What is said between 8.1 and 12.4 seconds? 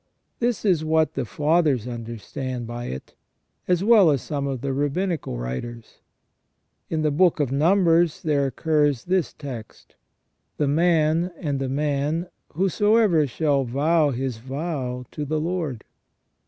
there occurs this text:" The man and the man